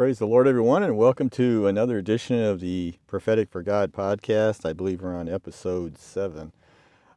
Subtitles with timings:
[0.00, 4.66] Praise the Lord, everyone, and welcome to another edition of the Prophetic for God podcast.
[4.66, 6.52] I believe we're on episode seven.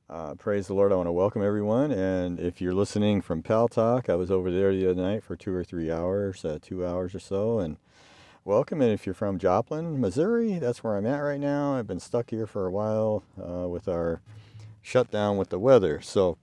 [0.10, 0.92] Uh, praise the Lord.
[0.92, 1.94] I want to welcome everyone.
[1.94, 5.56] And if you're listening from Paltalk, I was over there the other night for two
[5.56, 7.60] or three hours, uh, two hours or so.
[7.60, 7.78] And
[8.44, 8.82] welcome.
[8.82, 11.78] And if you're from Joplin, Missouri, that's where I'm at right now.
[11.78, 14.20] I've been stuck here for a while uh, with our
[14.82, 16.02] shutdown with the weather.
[16.02, 16.38] So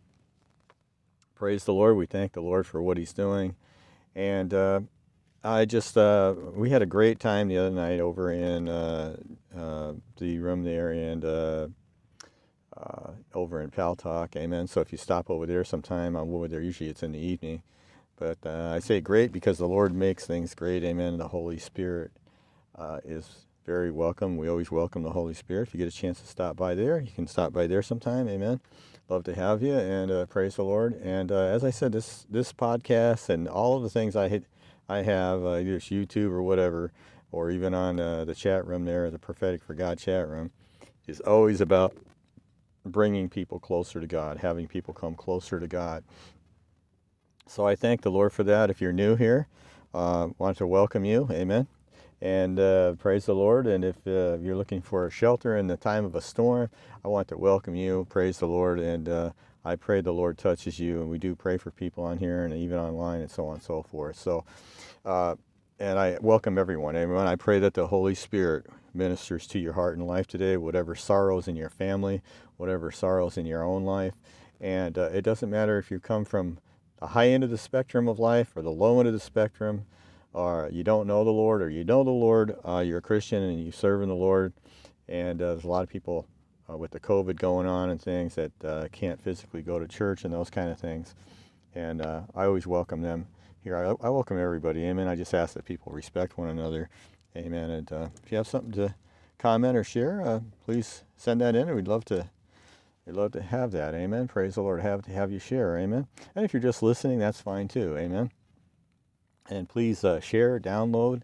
[1.34, 1.98] praise the Lord.
[1.98, 3.56] We thank the Lord for what He's doing.
[4.16, 4.80] And uh,
[5.42, 9.16] I just uh, we had a great time the other night over in uh,
[9.56, 11.68] uh, the room there and uh,
[12.76, 14.66] uh, over in Paltalk, amen.
[14.66, 16.60] So if you stop over there sometime, I'm over there.
[16.60, 17.62] Usually it's in the evening,
[18.16, 21.16] but uh, I say great because the Lord makes things great, amen.
[21.16, 22.12] The Holy Spirit
[23.04, 24.36] is very welcome.
[24.36, 25.68] We always welcome the Holy Spirit.
[25.68, 28.28] If you get a chance to stop by there, you can stop by there sometime,
[28.28, 28.60] amen.
[29.10, 30.94] Love to have you and praise the Lord.
[31.02, 34.44] And as I said, this this podcast and all of the things I had
[34.88, 36.92] I have, uh, either YouTube or whatever,
[37.32, 40.52] or even on uh, the chat room there, the Prophetic for God chat room,
[41.08, 41.96] is always about
[42.84, 46.04] bringing people closer to God, having people come closer to God.
[47.48, 48.70] So I thank the Lord for that.
[48.70, 49.48] If you're new here,
[49.92, 51.26] uh, want to welcome you.
[51.32, 51.66] Amen.
[52.22, 53.66] And uh, praise the Lord.
[53.66, 56.68] And if uh, you're looking for a shelter in the time of a storm,
[57.04, 58.06] I want to welcome you.
[58.10, 58.78] Praise the Lord.
[58.78, 59.30] And uh,
[59.64, 62.54] I pray the Lord touches you, and we do pray for people on here and
[62.54, 64.16] even online and so on and so forth.
[64.16, 64.44] So,
[65.04, 65.36] uh,
[65.78, 66.96] and I welcome everyone.
[66.96, 70.94] Everyone, I pray that the Holy Spirit ministers to your heart and life today, whatever
[70.94, 72.22] sorrows in your family,
[72.56, 74.14] whatever sorrows in your own life.
[74.60, 76.58] And uh, it doesn't matter if you come from
[76.98, 79.86] the high end of the spectrum of life or the low end of the spectrum,
[80.32, 83.42] or you don't know the Lord, or you know the Lord, uh, you're a Christian
[83.42, 84.52] and you serve in the Lord.
[85.08, 86.26] And uh, there's a lot of people
[86.70, 90.24] uh, with the COVID going on and things that uh, can't physically go to church
[90.24, 91.14] and those kind of things.
[91.74, 93.26] And uh, I always welcome them
[93.62, 93.76] here.
[93.76, 94.84] I, I, welcome everybody.
[94.84, 95.08] Amen.
[95.08, 96.88] I just ask that people respect one another.
[97.36, 97.70] Amen.
[97.70, 98.94] And uh, if you have something to
[99.38, 101.74] comment or share, please send that in.
[101.74, 102.28] We'd love to.
[103.06, 103.94] We'd love to have that.
[103.94, 104.28] Amen.
[104.28, 104.80] Praise the Lord.
[104.80, 105.76] Have to have you share.
[105.78, 106.06] Amen.
[106.36, 107.96] And if you're just listening, that's fine too.
[107.96, 108.30] Amen.
[109.50, 111.22] And please uh, share, download.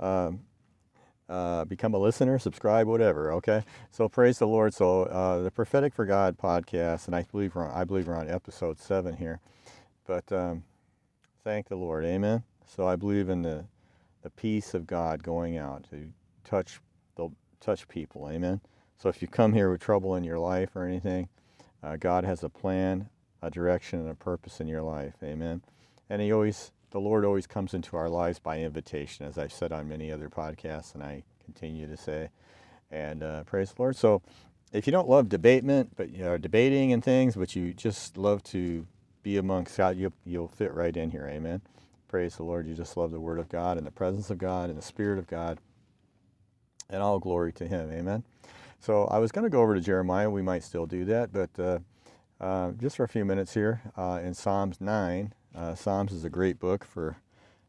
[0.00, 0.40] Um,
[1.28, 3.32] uh, become a listener, subscribe, whatever.
[3.34, 3.62] Okay.
[3.90, 4.72] So praise the Lord.
[4.72, 8.16] So uh, the Prophetic for God podcast, and I believe we're on, I believe we're
[8.16, 9.40] on episode seven here,
[10.06, 10.64] but um,
[11.44, 12.04] thank the Lord.
[12.04, 12.42] Amen.
[12.64, 13.66] So I believe in the
[14.22, 16.10] the peace of God going out to
[16.44, 16.80] touch
[17.16, 17.28] the
[17.60, 18.28] touch people.
[18.30, 18.60] Amen.
[18.96, 21.28] So if you come here with trouble in your life or anything,
[21.82, 23.08] uh, God has a plan,
[23.42, 25.14] a direction, and a purpose in your life.
[25.22, 25.62] Amen.
[26.10, 29.72] And He always the Lord always comes into our lives by invitation, as I've said
[29.72, 32.30] on many other podcasts, and I continue to say.
[32.90, 33.96] And uh, praise the Lord.
[33.96, 34.22] So,
[34.72, 38.42] if you don't love debatement, but you know, debating and things, but you just love
[38.44, 38.86] to
[39.22, 41.26] be amongst God, you, you'll fit right in here.
[41.30, 41.60] Amen.
[42.08, 42.66] Praise the Lord.
[42.66, 45.18] You just love the Word of God and the presence of God and the Spirit
[45.18, 45.58] of God,
[46.88, 47.90] and all glory to Him.
[47.92, 48.24] Amen.
[48.80, 50.30] So, I was going to go over to Jeremiah.
[50.30, 51.78] We might still do that, but uh,
[52.40, 55.34] uh, just for a few minutes here uh, in Psalms 9.
[55.54, 57.16] Uh, Psalms is a great book for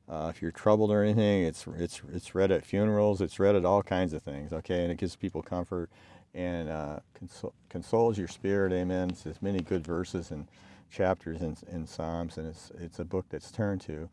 [0.10, 1.44] uh, if you're troubled or anything.
[1.44, 3.22] It's it's it's read at funerals.
[3.22, 4.54] It's read at all kinds of things.
[4.54, 5.90] Okay, and it gives people comfort
[6.34, 8.74] and uh, consol- consoles your spirit.
[8.74, 9.12] Amen.
[9.24, 10.48] There's many good verses and
[10.92, 14.10] chapters in, in Psalms, and it's it's a book that's turned to,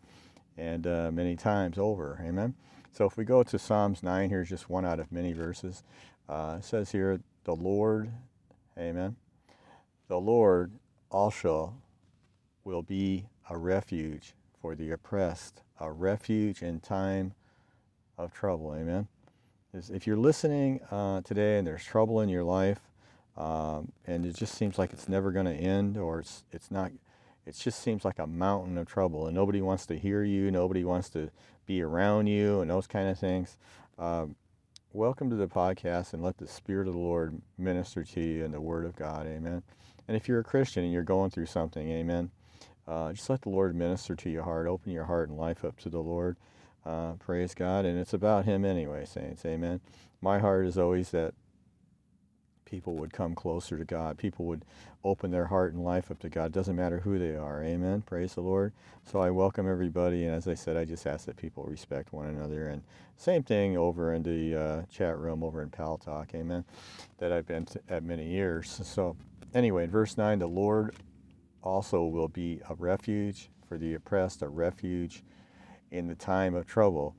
[0.57, 2.21] and uh, many times over.
[2.25, 2.55] Amen.
[2.93, 5.83] So if we go to Psalms nine, here's just one out of many verses.
[6.29, 8.11] Uh, it says here, "The Lord,
[8.79, 9.17] Amen.
[10.09, 10.73] The Lord
[11.11, 11.75] also
[12.65, 17.35] will be a refuge for the oppressed, a refuge in time
[18.19, 18.75] of trouble.
[18.75, 19.09] Amen.
[19.73, 22.81] If you're listening uh, today and there's trouble in your life,
[23.37, 26.91] um, and it just seems like it's never going to end, or it's it's not,
[27.45, 30.83] it just seems like a mountain of trouble, and nobody wants to hear you, nobody
[30.83, 31.31] wants to
[31.67, 33.59] be around you, and those kind of things.
[33.99, 34.35] Um,
[34.95, 38.53] welcome to the podcast, and let the Spirit of the Lord minister to you in
[38.53, 39.27] the Word of God.
[39.27, 39.63] Amen.
[40.09, 42.31] And if you're a Christian and you're going through something, Amen
[42.89, 44.67] uh, just let the Lord minister to your heart.
[44.67, 46.37] Open your heart and life up to the Lord.
[46.85, 47.85] Uh, praise God.
[47.85, 49.45] And it's about Him anyway, saints.
[49.45, 49.81] Amen.
[50.21, 51.35] My heart is always that
[52.67, 54.19] people would come closer to God.
[54.19, 54.65] People would
[55.05, 56.53] open their heart and life up to God.
[56.53, 57.63] Doesn't matter who they are.
[57.63, 58.03] Amen.
[58.03, 58.73] Praise the Lord.
[59.05, 60.25] So I welcome everybody.
[60.25, 62.69] And as I said, I just ask that people respect one another.
[62.69, 62.83] And
[63.17, 66.35] same thing over in the uh, chat room over in Paltalk.
[66.35, 66.65] Amen.
[67.19, 68.81] That I've been at many years.
[68.85, 69.17] So
[69.55, 70.95] anyway, in verse 9, the Lord
[71.67, 75.23] also will be a refuge for the oppressed, a refuge
[75.91, 77.15] in the time of trouble.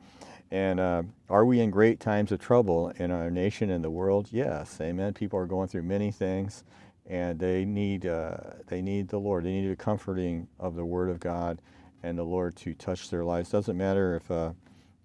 [0.49, 4.29] And uh, are we in great times of trouble in our nation and the world?
[4.31, 5.13] Yes, amen.
[5.13, 6.63] People are going through many things,
[7.05, 9.43] and they need uh, they need the Lord.
[9.43, 11.61] They need a comforting of the Word of God
[12.01, 13.49] and the Lord to touch their lives.
[13.49, 14.53] Doesn't matter if uh,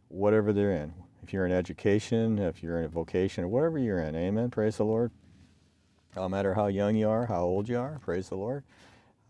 [0.08, 0.94] whatever they're in.
[1.24, 4.50] If you're in education, if you're in a vocation, whatever you're in, amen.
[4.50, 5.10] Praise the Lord.
[6.14, 8.64] No matter how young you are, how old you are, praise the Lord.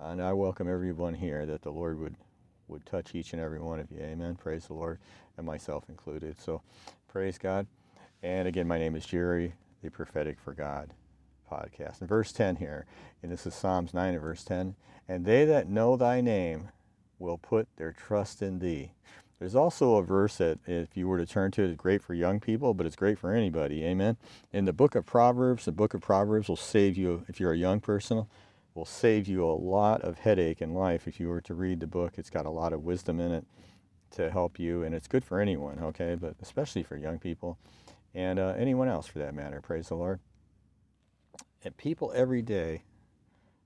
[0.05, 2.17] And I welcome everyone here that the Lord would,
[2.67, 4.01] would touch each and every one of you.
[4.01, 4.35] Amen.
[4.35, 4.99] Praise the Lord,
[5.37, 6.41] and myself included.
[6.41, 6.61] So
[7.09, 7.67] praise God.
[8.23, 10.93] And again, my name is Jerry, the Prophetic for God
[11.51, 12.01] podcast.
[12.01, 12.85] In verse 10 here,
[13.23, 14.75] and this is Psalms 9 and verse 10,
[15.09, 16.71] and they that know thy name
[17.21, 18.91] will put their trust in thee.
[19.39, 22.15] There's also a verse that, if you were to turn to, it, is great for
[22.15, 23.85] young people, but it's great for anybody.
[23.85, 24.17] Amen.
[24.53, 27.57] In the book of Proverbs, the book of Proverbs will save you, if you're a
[27.57, 28.27] young person,
[28.75, 31.87] will save you a lot of headache in life if you were to read the
[31.87, 32.15] book.
[32.17, 33.45] It's got a lot of wisdom in it
[34.13, 37.59] to help you, and it's good for anyone, okay, but especially for young people
[38.15, 39.61] and uh, anyone else for that matter.
[39.61, 40.21] Praise the Lord.
[41.65, 42.83] And people every day,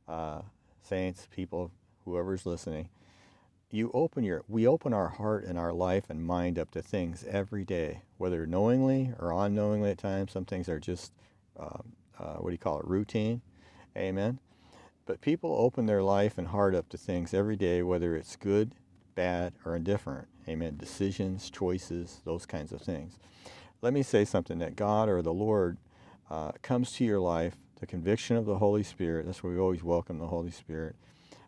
[0.07, 0.43] uh,
[0.83, 1.73] saints, people,
[2.05, 2.89] whoever's listening,
[3.71, 7.25] you open your, we open our heart and our life and mind up to things
[7.29, 10.33] every day, whether knowingly or unknowingly at times.
[10.33, 11.13] Some things are just,
[11.59, 13.41] um, uh, what do you call it, routine.
[13.97, 14.39] Amen.
[15.07, 18.73] But people open their life and heart up to things every day, whether it's good,
[19.15, 20.27] bad, or indifferent.
[20.49, 20.77] Amen.
[20.77, 23.19] Decisions, choices, those kinds of things.
[23.83, 25.79] Let me say something that God or the Lord
[26.29, 29.27] uh, comes to your life, the conviction of the Holy Spirit.
[29.27, 30.97] That's why we always welcome the Holy Spirit.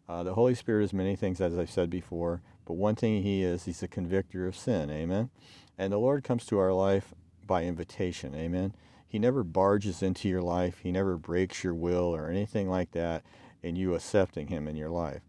[0.08, 3.43] Uh, the Holy Spirit is many things, as I've said before, but one thing He
[3.43, 4.88] is, He's a convictor of sin.
[4.88, 5.31] Amen.
[5.76, 7.12] And the Lord comes to our life
[7.44, 8.34] by invitation.
[8.37, 8.75] Amen.
[9.06, 10.81] He never barges into your life.
[10.82, 13.25] He never breaks your will or anything like that
[13.62, 15.22] and you accepting him in your life.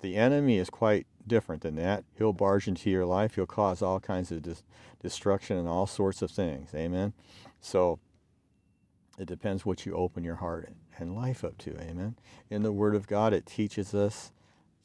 [0.00, 2.04] The enemy is quite different than that.
[2.16, 3.34] He'll barge into your life.
[3.34, 4.62] He'll cause all kinds of dis-
[5.02, 6.74] destruction and all sorts of things.
[6.74, 7.12] Amen.
[7.60, 7.98] So
[9.18, 11.78] it depends what you open your heart and life up to.
[11.80, 12.16] Amen.
[12.50, 14.32] In the Word of God, it teaches us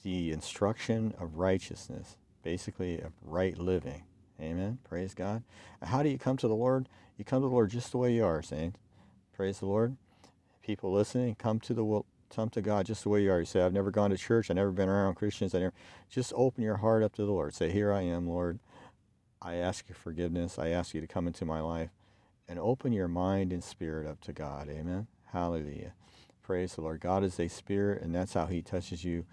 [0.04, 4.04] the instruction of righteousness, basically of right living.
[4.40, 4.80] Amen.
[4.84, 5.44] Praise God.
[5.84, 6.90] How do you come to the Lord?
[7.18, 8.80] You come to the Lord just the way you are, saints.
[9.36, 9.98] Praise the Lord.
[10.64, 11.84] People listening, come to the
[12.32, 13.40] come to God just the way you are.
[13.40, 14.50] You say, I've never gone to church.
[14.50, 15.54] I've never been around Christians.
[15.54, 15.74] I never.
[16.10, 17.54] Just open your heart up to the Lord.
[17.54, 18.60] Say, Here I am, Lord.
[19.42, 20.60] I ask you forgiveness.
[20.60, 21.90] I ask you to come into my life.
[22.48, 24.68] And open your mind and spirit up to God.
[24.70, 25.08] Amen.
[25.32, 25.94] Hallelujah.
[26.44, 27.00] Praise the Lord.
[27.00, 29.26] God is a spirit, and that's how he touches you.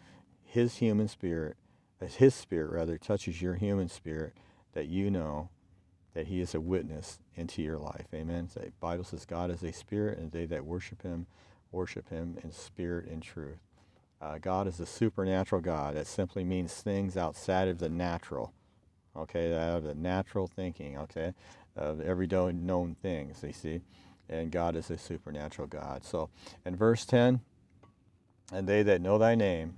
[0.45, 1.57] His human spirit,
[2.01, 4.35] his spirit rather, touches your human spirit
[4.73, 5.49] that you know
[6.15, 8.07] that he is a witness into your life.
[8.15, 8.49] Amen.
[8.55, 11.27] The Bible says God is a spirit, and they that worship him
[11.73, 13.59] worship him in spirit and truth.
[14.21, 15.95] Uh, God is a supernatural God.
[15.95, 18.53] That simply means things outside of the natural,
[19.17, 21.35] okay, out of the natural thinking, okay,
[21.77, 23.81] of every known things, you see.
[24.29, 26.05] And God is a supernatural God.
[26.05, 26.31] So
[26.67, 27.41] in verse 10,
[28.53, 29.77] and they that know thy name,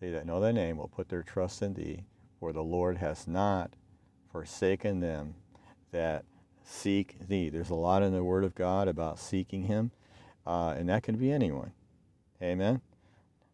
[0.00, 2.04] they that know thy name will put their trust in thee,
[2.38, 3.74] for the Lord has not
[4.32, 5.34] forsaken them
[5.92, 6.24] that
[6.64, 7.50] seek thee.
[7.50, 9.90] There's a lot in the Word of God about seeking him
[10.50, 11.70] uh, and that can be anyone.
[12.42, 12.80] Amen.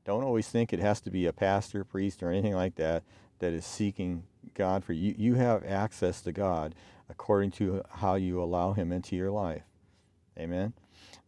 [0.07, 3.03] Don't always think it has to be a pastor, priest, or anything like that
[3.39, 4.23] that is seeking
[4.55, 5.15] God for you.
[5.19, 6.75] You have access to God
[7.11, 9.65] according to how you allow Him into your life.
[10.39, 10.73] Amen.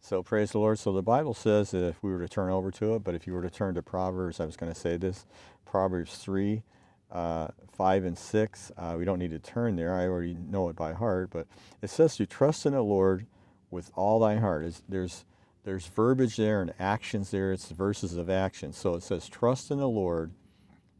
[0.01, 0.79] So praise the Lord.
[0.79, 3.27] So the Bible says that if we were to turn over to it, but if
[3.27, 5.27] you were to turn to Proverbs, I was going to say this
[5.67, 6.63] Proverbs 3,
[7.11, 8.71] uh, 5, and 6.
[8.75, 9.93] Uh, we don't need to turn there.
[9.93, 11.29] I already know it by heart.
[11.31, 11.45] But
[11.83, 13.27] it says to trust in the Lord
[13.69, 14.65] with all thy heart.
[14.89, 15.25] There's
[15.69, 17.51] there's verbiage there and actions there.
[17.51, 18.73] It's verses of action.
[18.73, 20.31] So it says, Trust in the Lord,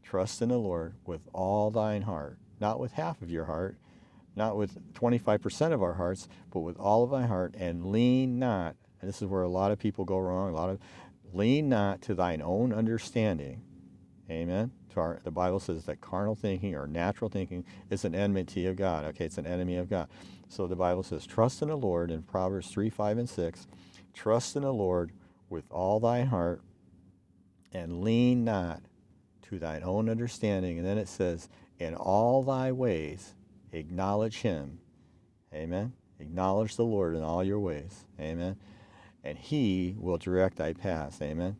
[0.04, 3.76] trust in the Lord with all thine heart, not with half of your heart,
[4.36, 8.76] not with 25% of our hearts, but with all of thy heart, and lean not.
[9.00, 10.50] And this is where a lot of people go wrong.
[10.50, 10.78] A lot of
[11.32, 13.62] lean not to thine own understanding.
[14.30, 14.70] Amen.
[14.94, 19.04] Our, the Bible says that carnal thinking or natural thinking is an enmity of God.
[19.06, 20.08] Okay, it's an enemy of God.
[20.48, 23.66] So the Bible says, trust in the Lord in Proverbs 3, 5, and 6
[24.14, 25.12] Trust in the Lord
[25.48, 26.62] with all thy heart
[27.72, 28.82] and lean not
[29.42, 30.78] to thine own understanding.
[30.78, 31.48] And then it says,
[31.78, 33.34] in all thy ways
[33.72, 34.80] acknowledge him.
[35.54, 35.92] Amen.
[36.18, 38.04] Acknowledge the Lord in all your ways.
[38.20, 38.56] Amen.
[39.24, 41.20] And he will direct thy path.
[41.22, 41.56] Amen.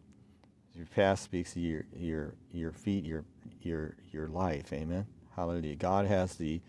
[0.74, 3.24] Your path speaks to your your your feet, your
[3.60, 4.72] your your life.
[4.72, 5.06] Amen.
[5.34, 5.76] Hallelujah.
[5.76, 6.60] God has the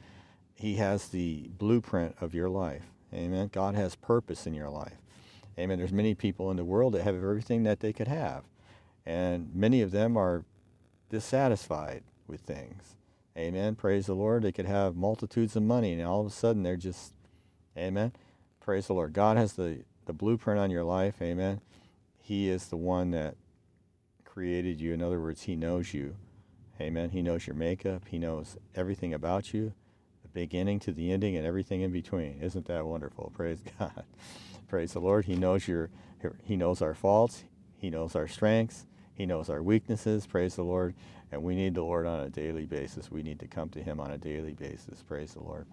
[0.53, 2.85] He has the blueprint of your life.
[3.13, 3.49] Amen.
[3.51, 5.00] God has purpose in your life.
[5.59, 5.77] Amen.
[5.77, 8.43] There's many people in the world that have everything that they could have.
[9.05, 10.45] And many of them are
[11.09, 12.95] dissatisfied with things.
[13.37, 13.75] Amen.
[13.75, 14.43] Praise the Lord.
[14.43, 17.13] They could have multitudes of money and all of a sudden they're just,
[17.77, 18.13] amen.
[18.59, 19.13] Praise the Lord.
[19.13, 21.15] God has the, the blueprint on your life.
[21.21, 21.61] Amen.
[22.19, 23.35] He is the one that
[24.25, 24.93] created you.
[24.93, 26.15] In other words, He knows you.
[26.79, 27.09] Amen.
[27.09, 28.03] He knows your makeup.
[28.07, 29.73] He knows everything about you,
[30.23, 32.39] the beginning to the ending and everything in between.
[32.41, 33.31] Isn't that wonderful?
[33.35, 34.03] Praise God.
[34.71, 35.25] Praise the Lord.
[35.25, 35.89] He knows your
[36.45, 37.43] he knows our faults,
[37.75, 40.25] he knows our strengths, he knows our weaknesses.
[40.25, 40.95] Praise the Lord.
[41.29, 43.11] And we need the Lord on a daily basis.
[43.11, 45.03] We need to come to him on a daily basis.
[45.03, 45.67] Praise the Lord.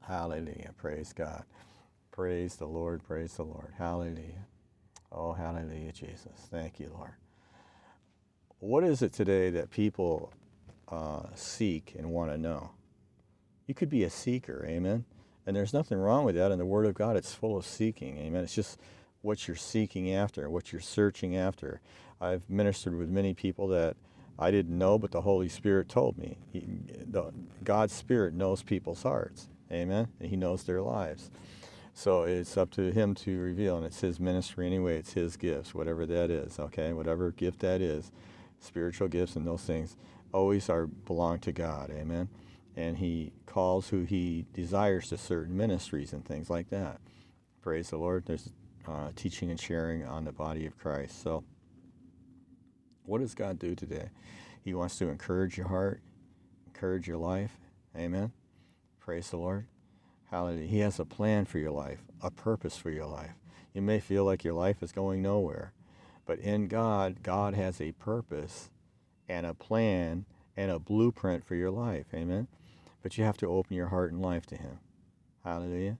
[0.00, 0.72] Hallelujah.
[0.76, 1.44] Praise God.
[2.10, 3.04] Praise the Lord.
[3.04, 3.72] Praise the Lord.
[3.78, 4.46] Hallelujah.
[5.12, 6.48] Oh, hallelujah, Jesus.
[6.50, 7.12] Thank you, Lord.
[8.58, 10.32] What is it today that people
[10.88, 12.72] uh, seek and want to know?
[13.68, 15.04] You could be a seeker, amen?
[15.46, 16.52] And there's nothing wrong with that.
[16.52, 18.44] In the Word of God, it's full of seeking, amen?
[18.44, 18.78] It's just
[19.22, 21.80] what you're seeking after, what you're searching after.
[22.20, 23.96] I've ministered with many people that
[24.38, 26.38] I didn't know, but the Holy Spirit told me.
[26.52, 27.32] He, the,
[27.64, 30.08] God's Spirit knows people's hearts, amen?
[30.20, 31.30] And He knows their lives.
[31.94, 34.96] So it's up to him to reveal, and it's his ministry anyway.
[34.96, 36.58] It's his gifts, whatever that is.
[36.58, 38.10] Okay, whatever gift that is,
[38.60, 39.96] spiritual gifts and those things
[40.32, 41.90] always are belong to God.
[41.90, 42.28] Amen.
[42.76, 47.00] And he calls who he desires to certain ministries and things like that.
[47.60, 48.24] Praise the Lord.
[48.24, 48.48] There's
[48.88, 51.22] uh, teaching and sharing on the body of Christ.
[51.22, 51.44] So,
[53.04, 54.08] what does God do today?
[54.64, 56.00] He wants to encourage your heart,
[56.66, 57.58] encourage your life.
[57.96, 58.32] Amen.
[58.98, 59.66] Praise the Lord.
[60.30, 60.66] Hallelujah.
[60.66, 63.34] He has a plan for your life, a purpose for your life.
[63.74, 65.74] You may feel like your life is going nowhere,
[66.24, 68.70] but in God, God has a purpose
[69.28, 70.24] and a plan
[70.56, 72.06] and a blueprint for your life.
[72.14, 72.48] Amen.
[73.02, 74.78] But you have to open your heart and life to Him.
[75.44, 75.98] Hallelujah.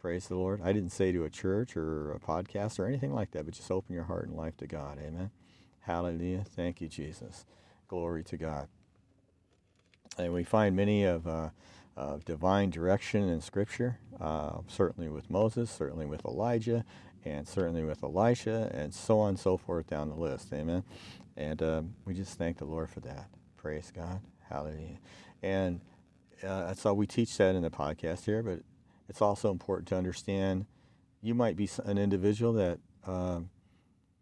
[0.00, 0.60] Praise the Lord.
[0.62, 3.70] I didn't say to a church or a podcast or anything like that, but just
[3.70, 4.98] open your heart and life to God.
[4.98, 5.30] Amen.
[5.80, 6.44] Hallelujah.
[6.44, 7.46] Thank you, Jesus.
[7.88, 8.68] Glory to God.
[10.18, 11.50] And we find many of uh,
[11.96, 16.84] of divine direction in Scripture, uh, certainly with Moses, certainly with Elijah,
[17.24, 20.52] and certainly with Elisha, and so on and so forth down the list.
[20.52, 20.82] Amen.
[21.36, 23.28] And um, we just thank the Lord for that.
[23.56, 24.20] Praise God.
[24.48, 24.98] Hallelujah.
[25.42, 25.80] And
[26.44, 28.60] uh, that's all we teach that in the podcast here, but
[29.08, 30.66] it's also important to understand
[31.22, 33.50] you might be an individual that um,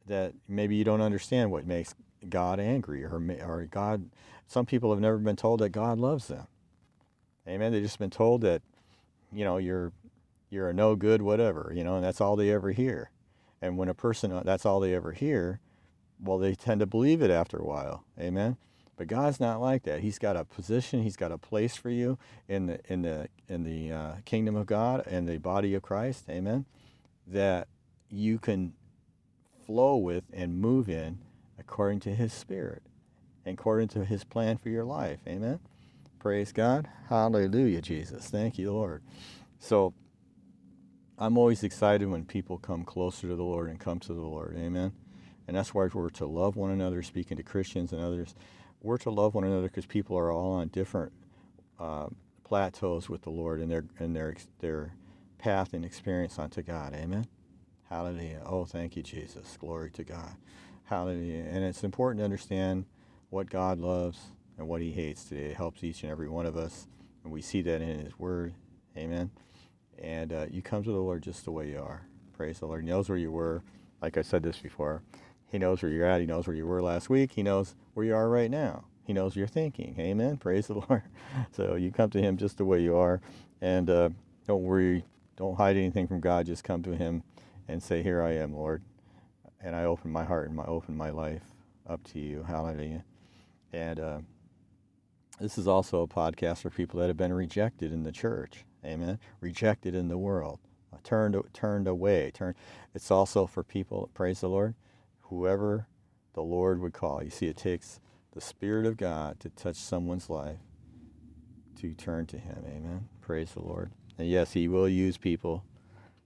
[0.07, 1.95] that maybe you don't understand what makes
[2.29, 4.11] God angry or, or God.
[4.47, 6.47] Some people have never been told that God loves them.
[7.49, 7.73] Amen.
[7.73, 8.63] They've just been told that,
[9.33, 9.93] you know, you're
[10.51, 13.11] you're a no good whatever, you know, and that's all they ever hear.
[13.63, 15.61] And when a person uh, that's all they ever hear,
[16.21, 18.05] well, they tend to believe it after a while.
[18.19, 18.57] Amen.
[19.01, 20.01] But God's not like that.
[20.01, 21.03] He's got a position.
[21.03, 24.67] He's got a place for you in the in the in the uh, kingdom of
[24.67, 26.27] God and the body of Christ.
[26.29, 26.67] Amen.
[27.27, 27.69] That
[28.11, 28.75] you can
[29.65, 31.17] flow with and move in
[31.59, 32.83] according to His Spirit,
[33.47, 35.21] according to His plan for your life.
[35.27, 35.61] Amen.
[36.19, 36.87] Praise God.
[37.09, 38.27] Hallelujah, Jesus.
[38.27, 39.03] Thank you, Lord.
[39.59, 39.95] So
[41.17, 44.59] I'm always excited when people come closer to the Lord and come to the Lord.
[44.59, 44.93] Amen.
[45.49, 48.35] And that's why we're to love one another, speaking to Christians and others.
[48.81, 51.13] We're to love one another because people are all on different
[51.79, 52.07] uh,
[52.45, 54.95] plateaus with the Lord and their and their their
[55.39, 56.95] path and experience unto God.
[56.95, 57.27] Amen.
[57.89, 58.43] Hallelujah.
[58.47, 59.57] Oh, thank you, Jesus.
[59.59, 60.37] Glory to God.
[60.85, 61.45] Hallelujah.
[61.51, 62.87] And it's important to understand
[63.31, 64.19] what God loves
[64.59, 65.47] and what he hates today.
[65.47, 66.87] It helps each and every one of us,
[67.25, 68.55] and we see that in his word.
[68.97, 69.31] Amen.
[69.99, 72.03] And uh, you come to the Lord just the way you are.
[72.37, 72.83] Praise the Lord.
[72.83, 73.63] He knows where you were.
[74.01, 75.03] Like I said this before,
[75.47, 76.21] he knows where you're at.
[76.21, 77.33] He knows where you were last week.
[77.33, 78.85] He knows where you are right now.
[79.05, 79.97] He knows your thinking.
[79.99, 80.37] Amen.
[80.39, 81.03] Praise the Lord.
[81.53, 83.21] So you come to him just the way you are,
[83.61, 84.11] and uh,
[84.47, 85.05] don't worry.
[85.37, 86.47] Don't hide anything from God.
[86.47, 87.23] Just come to him
[87.69, 88.83] and say, "Here I am, Lord."
[89.63, 91.45] And I open my heart and I open my life
[91.87, 92.45] up to you.
[92.45, 93.05] Hallelujah.
[93.73, 94.19] And uh,
[95.39, 98.65] this is also a podcast for people that have been rejected in the church.
[98.85, 99.19] Amen.
[99.41, 100.61] Rejected in the world.
[101.05, 102.31] Turned turned away.
[102.33, 102.57] Turned.
[102.95, 104.75] It's also for people, praise the Lord,
[105.23, 105.87] whoever
[106.35, 107.23] the Lord would call.
[107.23, 108.01] You see, it takes
[108.33, 110.59] the Spirit of God to touch someone's life
[111.81, 112.65] to turn to Him.
[112.67, 113.09] Amen.
[113.21, 113.91] Praise the Lord.
[114.19, 115.65] And yes, He will use people,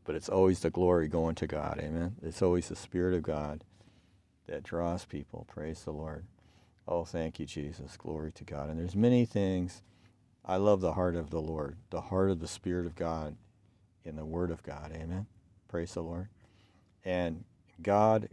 [0.04, 1.78] but it's always the glory going to God.
[1.80, 2.16] Amen.
[2.22, 3.64] It's always the Spirit of God
[4.46, 5.46] that draws people.
[5.48, 6.24] Praise the Lord.
[6.86, 7.96] Oh, thank you, Jesus.
[7.96, 8.68] Glory to God.
[8.68, 9.82] And there's many things.
[10.44, 13.36] I love the heart of the Lord, the heart of the Spirit of God
[14.04, 14.92] in the Word of God.
[14.92, 15.26] Amen.
[15.68, 16.28] Praise the Lord.
[17.04, 17.44] And
[17.80, 18.28] God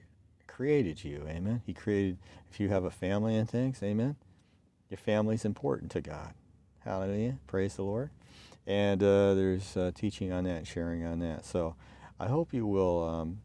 [0.62, 1.26] created you.
[1.28, 1.64] Amen.
[1.66, 2.20] He created,
[2.52, 4.16] if you have a family and things, amen.
[4.92, 6.36] Your family's important to God.
[6.86, 7.40] Hallelujah.
[7.48, 8.12] Praise the Lord.
[8.68, 11.46] And uh, there's uh, teaching on that, sharing on that.
[11.46, 11.74] So
[12.20, 13.42] I hope you will um,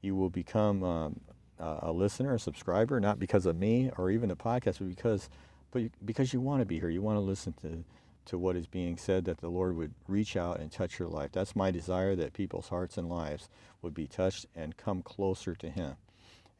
[0.00, 1.20] you will become um,
[1.58, 5.28] a listener, a subscriber, not because of me or even the podcast, but because,
[5.72, 6.88] but because you want to be here.
[6.88, 7.82] You want to listen to,
[8.26, 11.32] to what is being said, that the Lord would reach out and touch your life.
[11.32, 13.48] That's my desire that people's hearts and lives
[13.82, 15.96] would be touched and come closer to Him.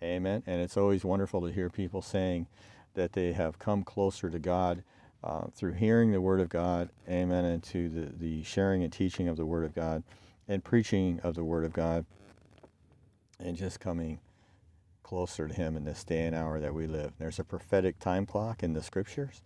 [0.03, 0.43] Amen.
[0.47, 2.47] And it's always wonderful to hear people saying
[2.95, 4.83] that they have come closer to God
[5.23, 9.29] uh, through hearing the Word of God, amen, and to the, the sharing and teaching
[9.29, 10.03] of the Word of God
[10.49, 12.07] and preaching of the Word of God
[13.39, 14.19] and just coming
[15.03, 17.13] closer to Him in this day and hour that we live.
[17.19, 19.43] There's a prophetic time clock in the Scriptures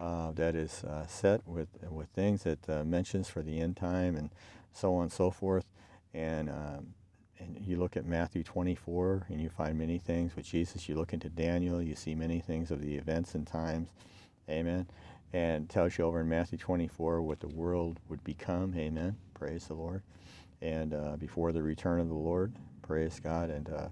[0.00, 4.16] uh, that is uh, set with with things that uh, mentions for the end time
[4.16, 4.30] and
[4.72, 5.66] so on and so forth.
[6.14, 6.94] And um,
[7.40, 10.88] and you look at Matthew 24 and you find many things with Jesus.
[10.88, 13.88] You look into Daniel, you see many things of the events and times.
[14.48, 14.86] Amen.
[15.32, 18.74] And tells you over in Matthew 24 what the world would become.
[18.76, 19.16] Amen.
[19.34, 20.02] Praise the Lord.
[20.60, 22.52] And uh, before the return of the Lord,
[22.82, 23.50] praise God.
[23.50, 23.88] And uh,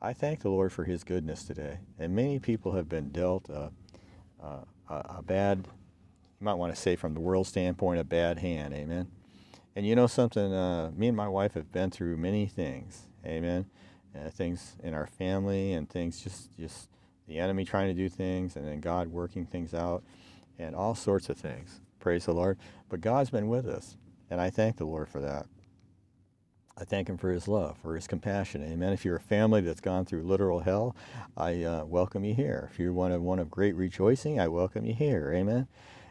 [0.00, 1.78] I thank the Lord for His goodness today.
[1.98, 3.70] And many people have been dealt a,
[4.40, 5.66] a, a bad,
[6.40, 8.74] you might want to say from the world standpoint, a bad hand.
[8.74, 9.08] Amen.
[9.74, 10.52] And you know something?
[10.52, 13.06] Uh, me and my wife have been through many things.
[13.24, 13.66] Amen.
[14.14, 16.90] Uh, things in our family and things just just
[17.26, 20.02] the enemy trying to do things and then God working things out
[20.58, 21.80] and all sorts of things.
[22.00, 22.58] Praise the Lord.
[22.90, 23.96] But God's been with us,
[24.28, 25.46] and I thank the Lord for that.
[26.76, 28.62] I thank Him for His love, for His compassion.
[28.62, 28.92] Amen.
[28.92, 30.94] If you're a family that's gone through literal hell,
[31.36, 32.68] I uh, welcome you here.
[32.70, 35.32] If you're one of one of great rejoicing, I welcome you here.
[35.34, 35.68] Amen.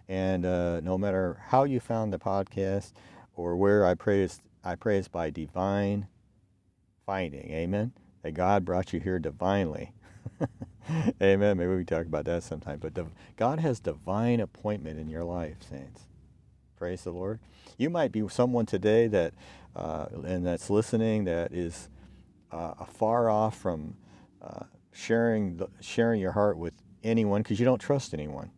[0.08, 2.94] And uh, no matter how you found the podcast
[3.36, 6.08] or where I pray is, I pray is by divine
[7.06, 7.52] finding.
[7.52, 7.94] Amen.
[8.24, 9.94] That God brought you here divinely.
[11.22, 11.58] Amen.
[11.58, 12.80] Maybe we talk about that sometime.
[12.80, 12.94] But
[13.38, 16.04] God has divine appointment in your life, saints.
[16.78, 17.40] Praise the Lord.
[17.78, 19.34] You might be someone today that,
[19.76, 21.90] uh, and that's listening, that is
[22.52, 23.96] uh, far off from
[24.42, 26.74] uh, sharing the, sharing your heart with
[27.04, 28.52] anyone because you don't trust anyone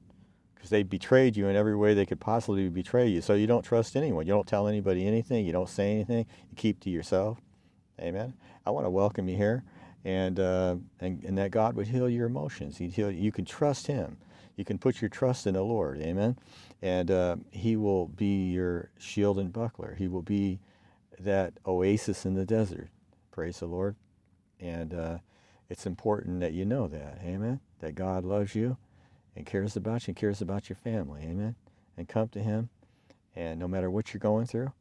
[0.64, 3.20] because they betrayed you in every way they could possibly betray you.
[3.20, 4.26] So you don't trust anyone.
[4.26, 5.46] You don't tell anybody anything.
[5.46, 6.26] You don't say anything.
[6.50, 7.38] You keep to yourself.
[8.00, 8.34] Amen.
[8.66, 9.66] I want to welcome you here
[10.06, 12.78] and, uh, and, and that God would heal your emotions.
[12.78, 14.16] He'd heal, you can trust Him.
[14.56, 16.00] You can put your trust in the Lord.
[16.00, 16.38] Amen.
[16.82, 19.96] And uh, He will be your shield and buckler.
[20.00, 20.62] He will be
[21.20, 22.88] that oasis in the desert.
[23.32, 23.98] Praise the Lord.
[24.62, 25.18] And uh,
[25.70, 27.20] it's important that you know that.
[27.22, 27.60] Amen.
[27.82, 28.78] That God loves you
[29.36, 31.22] and cares about you and cares about your family.
[31.24, 31.56] Amen.
[31.98, 32.70] And come to Him.
[33.36, 34.72] And no matter what you're going through.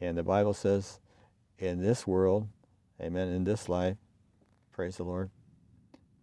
[0.00, 0.98] And the Bible says,
[1.58, 2.48] in this world,
[3.00, 3.96] amen, in this life,
[4.72, 5.30] praise the Lord,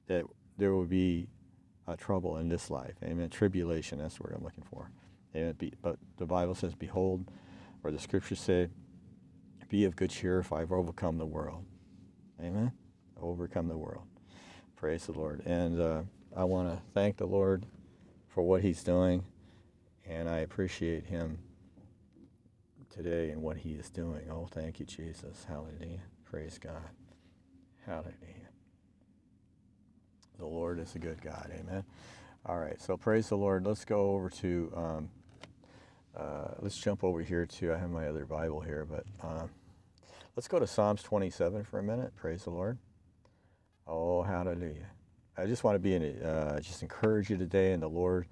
[0.08, 0.26] that
[0.58, 1.28] there will be
[1.88, 2.96] uh, trouble in this life.
[3.04, 3.30] Amen.
[3.30, 4.90] Tribulation, that's the word I'm looking for.
[5.36, 5.56] Amen.
[5.82, 7.30] But the Bible says, Behold,
[7.84, 8.70] or the scriptures say,
[9.70, 11.64] Be of good cheer if I've overcome the world.
[12.42, 12.72] Amen.
[13.22, 14.04] Overcome the world.
[14.76, 15.44] Praise the Lord.
[15.46, 16.02] And uh,
[16.36, 17.66] I want to thank the Lord
[18.38, 19.24] for what He's doing,
[20.08, 21.40] and I appreciate Him
[22.88, 24.30] today and what He is doing.
[24.30, 25.44] Oh, thank you, Jesus.
[25.50, 26.04] Hallelujah.
[26.24, 26.92] Praise God.
[27.84, 28.14] Hallelujah.
[30.38, 31.52] The Lord is a good God.
[31.52, 31.84] Amen.
[32.46, 32.80] All right.
[32.80, 33.66] So praise the Lord.
[33.66, 35.10] Let's go over to, um,
[36.16, 39.48] uh, let's jump over here to, I have my other Bible here, but uh,
[40.36, 42.16] let's go to Psalms 27 for a minute.
[42.16, 42.78] Praise the Lord.
[43.88, 44.92] Oh, hallelujah.
[45.40, 48.26] I just want to be in uh, just encourage you today in the Lord,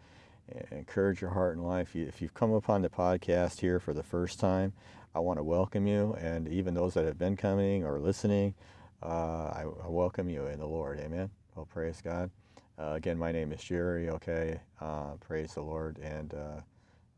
[0.71, 1.95] encourage your heart and life.
[1.95, 4.73] If you've come upon the podcast here for the first time,
[5.13, 8.55] I want to welcome you, and even those that have been coming or listening,
[9.03, 10.99] uh, I, I, welcome you in the Lord.
[10.99, 11.29] Amen.
[11.55, 12.31] Well, praise God.
[12.79, 14.09] Uh, again, my name is Jerry.
[14.09, 14.59] Okay.
[14.81, 15.99] Uh, praise the Lord.
[15.99, 16.61] And uh,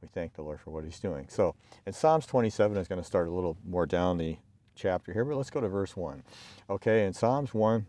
[0.02, 1.28] we thank the Lord for what he's doing.
[1.30, 4.38] So in Psalms 27, is going to start a little more down the
[4.76, 6.24] chapter here, but let's go to verse 1.
[6.70, 7.06] Okay.
[7.06, 7.86] In Psalms 1,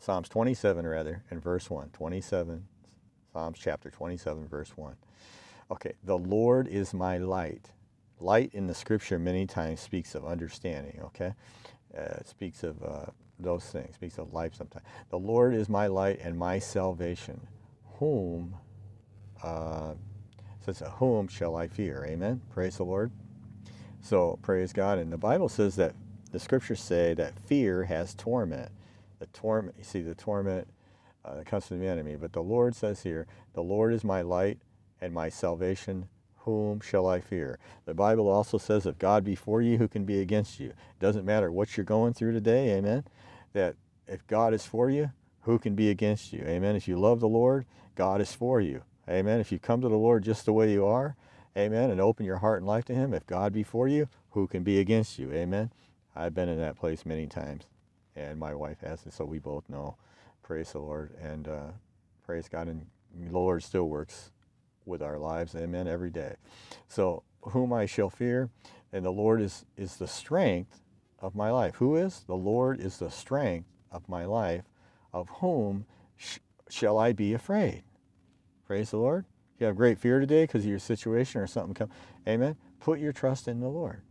[0.00, 1.90] Psalms 27, rather, in verse 1.
[1.92, 2.66] 27,
[3.32, 4.96] Psalms chapter 27, verse 1.
[5.70, 5.94] Okay.
[6.04, 7.70] The Lord is my light.
[8.20, 11.00] Light in the scripture many times speaks of understanding.
[11.04, 11.34] Okay
[11.96, 13.06] uh, speaks of uh,
[13.38, 14.84] those things, speaks of life sometimes.
[15.10, 17.40] The Lord is my light and my salvation.
[17.98, 18.54] Whom,
[19.42, 19.94] uh,
[20.64, 22.06] says, whom shall I fear?
[22.08, 22.40] Amen.
[22.52, 23.10] Praise the Lord.
[24.02, 24.98] So praise God.
[24.98, 25.94] And the Bible says that
[26.32, 28.70] the scriptures say that fear has torment.
[29.20, 30.66] The torment, you see, the torment
[31.24, 32.16] uh, that comes from the enemy.
[32.16, 34.58] But the Lord says here, the Lord is my light
[35.00, 36.08] and my salvation
[36.44, 37.58] whom shall I fear?
[37.84, 40.68] The Bible also says, if God be for you, who can be against you?
[40.70, 43.04] It doesn't matter what you're going through today, amen?
[43.52, 46.42] That if God is for you, who can be against you?
[46.46, 46.76] Amen.
[46.76, 48.82] If you love the Lord, God is for you.
[49.08, 49.40] Amen.
[49.40, 51.16] If you come to the Lord just the way you are,
[51.56, 54.46] amen, and open your heart and life to Him, if God be for you, who
[54.46, 55.32] can be against you?
[55.32, 55.72] Amen.
[56.14, 57.64] I've been in that place many times,
[58.20, 59.96] and my wife has, it, so we both know.
[60.42, 61.68] Praise the Lord, and uh,
[62.24, 64.30] praise God, and the Lord still works
[64.84, 66.36] with our lives, amen, every day.
[66.88, 68.50] So, whom I shall fear,
[68.92, 70.80] and the Lord is, is the strength
[71.20, 71.76] of my life.
[71.76, 72.24] Who is?
[72.26, 74.64] The Lord is the strength of my life.
[75.12, 77.82] Of whom sh- shall I be afraid?
[78.66, 79.24] Praise the Lord.
[79.58, 81.90] you have great fear today because of your situation or something come.
[82.26, 82.56] Amen.
[82.78, 84.02] Put your trust in the Lord.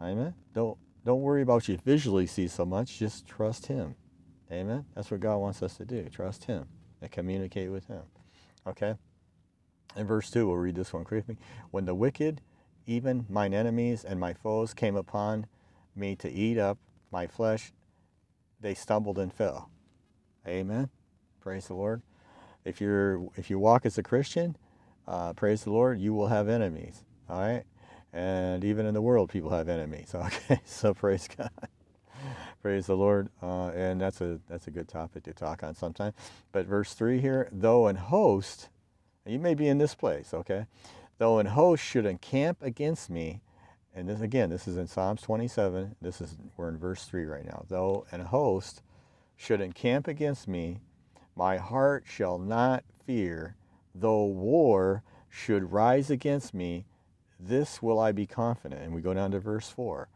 [0.00, 0.34] Amen.
[0.54, 2.98] Don't don't worry about you visually see so much.
[2.98, 3.94] Just trust Him.
[4.50, 4.84] Amen.
[4.94, 6.08] That's what God wants us to do.
[6.08, 6.66] Trust Him
[7.00, 8.02] and communicate with Him.
[8.66, 8.96] Okay.
[9.96, 11.38] In verse two, we'll read this one quickly.
[11.70, 12.40] When the wicked,
[12.86, 15.46] even mine enemies and my foes, came upon
[15.94, 16.76] me to eat up
[17.12, 17.72] my flesh,
[18.60, 19.70] they stumbled and fell.
[20.46, 20.90] Amen.
[21.40, 22.02] Praise the Lord.
[22.64, 24.56] If you're if you walk as a Christian,
[25.06, 27.04] uh, praise the Lord, you will have enemies.
[27.28, 27.62] All right,
[28.16, 30.14] and even in the world, people have enemies.
[30.26, 31.50] Okay, so praise God.
[32.62, 36.14] praise the Lord, uh, and that's a that's a good topic to talk on sometime.
[36.50, 38.70] But verse three here, though an host,
[39.26, 40.32] you may be in this place.
[40.32, 40.64] Okay,
[41.18, 43.42] though an host should encamp against me,
[43.94, 45.96] and this again, this is in Psalms 27.
[46.00, 47.66] This is we're in verse three right now.
[47.68, 48.82] Though an host
[49.36, 50.78] should encamp against me,
[51.36, 53.56] my heart shall not fear.
[53.94, 56.86] Though war should rise against me,
[57.38, 58.82] this will I be confident.
[58.82, 60.08] And we go down to verse 4.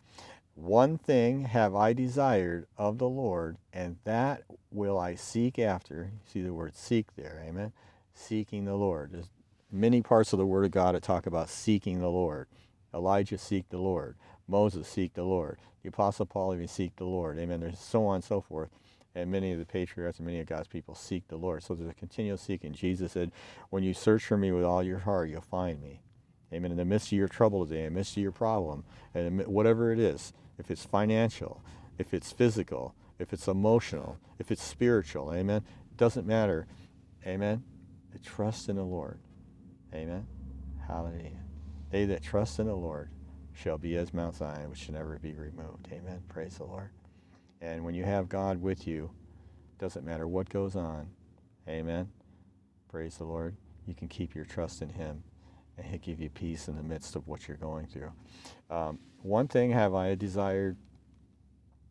[0.54, 6.11] One thing have I desired of the Lord, and that will I seek after.
[6.26, 7.72] See the word seek there, amen?
[8.12, 9.12] Seeking the Lord.
[9.12, 9.30] There's
[9.72, 12.46] many parts of the Word of God that talk about seeking the Lord.
[12.92, 14.16] Elijah seek the Lord.
[14.48, 15.59] Moses seek the Lord.
[15.83, 17.38] The Apostle Paul even seek the Lord.
[17.38, 17.61] Amen.
[17.61, 18.70] There's so on and so forth.
[19.14, 21.62] And many of the patriarchs and many of God's people seek the Lord.
[21.62, 22.72] So there's a continual seeking.
[22.72, 23.33] Jesus said,
[23.70, 26.00] When you search for me with all your heart, you'll find me.
[26.52, 26.72] Amen.
[26.72, 28.84] In the midst of your trouble today, in the midst of your problem,
[29.14, 31.62] and whatever it is, if it's financial,
[31.98, 35.62] if it's physical, if it's emotional, if it's spiritual, amen.
[35.90, 36.66] It doesn't matter.
[37.26, 37.62] Amen.
[38.24, 39.18] Trust in the Lord.
[39.94, 40.26] Amen.
[40.86, 41.40] Hallelujah.
[41.90, 43.10] They that trust in the Lord
[43.52, 45.88] shall be as Mount Zion, which shall never be removed.
[45.92, 46.22] Amen.
[46.28, 46.90] Praise the Lord.
[47.60, 49.10] And when you have God with you,
[49.78, 51.08] doesn't matter what goes on.
[51.68, 52.08] Amen.
[52.88, 53.56] Praise the Lord.
[53.86, 55.22] You can keep your trust in Him,
[55.80, 58.12] and He'll give you peace in the midst of what you're going through.
[58.70, 60.76] Um, one thing have I desired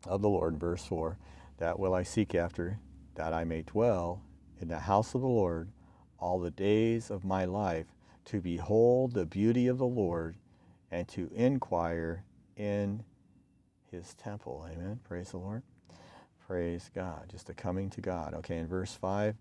[0.06, 1.18] of the Lord, verse 4,
[1.58, 2.78] that will I seek after,
[3.16, 4.22] that I may dwell
[4.60, 5.70] in the house of the Lord
[6.18, 7.86] all the days of my life,
[8.26, 10.36] to behold the beauty of the Lord
[10.90, 12.24] and to inquire
[12.56, 13.02] in
[13.90, 14.66] his temple.
[14.70, 15.00] Amen.
[15.02, 15.62] Praise the Lord.
[16.46, 17.28] Praise God.
[17.30, 18.34] Just a coming to God.
[18.34, 19.36] Okay, in verse 5,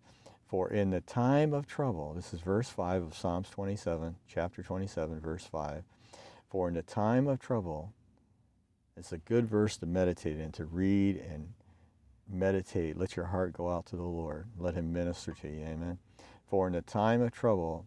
[0.49, 5.19] for in the time of trouble, this is verse 5 of Psalms 27, chapter 27,
[5.19, 5.83] verse 5.
[6.49, 7.93] For in the time of trouble,
[8.97, 11.53] it's a good verse to meditate in, to read and
[12.27, 12.97] meditate.
[12.97, 14.47] Let your heart go out to the Lord.
[14.57, 15.61] Let him minister to you.
[15.61, 15.99] Amen.
[16.47, 17.85] For in the time of trouble,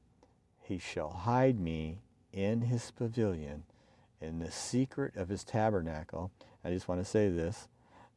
[0.60, 1.98] he shall hide me
[2.32, 3.64] in his pavilion,
[4.20, 6.30] in the secret of his tabernacle.
[6.64, 7.66] I just want to say this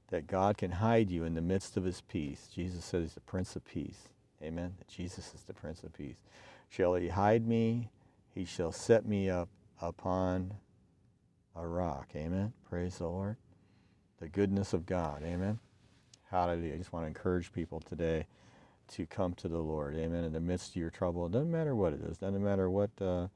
[0.10, 2.48] that God can hide you in the midst of his peace.
[2.54, 4.10] Jesus says he's the Prince of Peace.
[4.44, 4.74] Amen.
[4.78, 6.18] That Jesus is the Prince of Peace.
[6.70, 7.90] Shall he hide me?
[8.34, 9.50] He shall set me up
[9.82, 10.54] upon
[11.56, 12.10] a rock.
[12.16, 12.54] Amen.
[12.70, 13.38] Praise the Lord.
[14.20, 15.24] The goodness of God.
[15.24, 15.60] Amen.
[16.30, 16.74] Hallelujah.
[16.74, 18.28] I just want to encourage people today
[18.90, 19.96] to come to the Lord.
[19.96, 20.24] Amen.
[20.24, 22.18] In the midst of your trouble, it doesn't matter what it is.
[22.18, 22.90] Doesn't matter what.
[23.00, 23.28] Uh,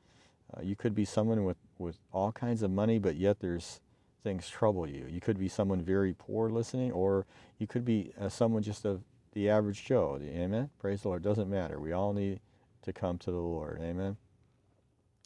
[0.52, 3.80] uh, you could be someone with with all kinds of money, but yet there's
[4.24, 5.06] things trouble you.
[5.10, 7.26] You could be someone very poor listening, or
[7.58, 9.02] you could be uh, someone just of
[9.40, 10.20] the average Joe.
[10.22, 10.70] Amen.
[10.80, 11.24] Praise the Lord.
[11.24, 11.80] Doesn't matter.
[11.80, 12.42] We all need
[12.82, 13.80] to come to the Lord.
[13.82, 14.18] Amen.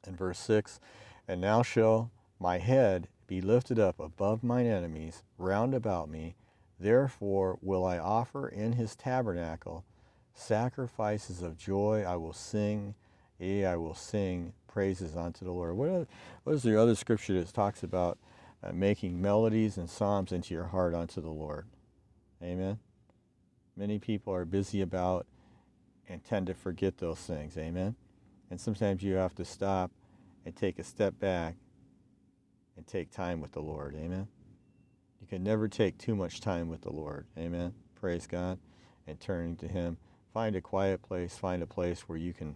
[0.06, 0.80] In verse six,
[1.28, 6.36] and now shall my head be lifted up above mine enemies round about me.
[6.80, 9.84] Therefore will I offer in his tabernacle
[10.36, 12.04] sacrifices of joy.
[12.08, 12.94] I will sing,
[13.40, 15.76] yea, I will sing praises unto the Lord.
[15.76, 16.08] What, are,
[16.44, 18.20] what is the other scripture that talks about
[18.62, 21.66] uh, making melodies and psalms into your heart unto the Lord?
[22.44, 22.78] Amen.
[23.76, 25.26] Many people are busy about
[26.08, 27.58] and tend to forget those things.
[27.58, 27.96] Amen.
[28.52, 29.92] And sometimes you have to stop
[30.46, 31.56] and take a step back
[32.78, 33.96] and take time with the Lord.
[33.96, 34.28] Amen.
[35.22, 37.26] You can never take too much time with the Lord.
[37.38, 37.74] Amen.
[38.00, 38.60] Praise God
[39.08, 39.98] and turning to Him.
[40.34, 41.38] Find a quiet place.
[41.38, 42.56] Find a place where you can